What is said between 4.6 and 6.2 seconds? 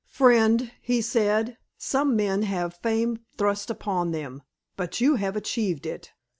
but you have achieved it.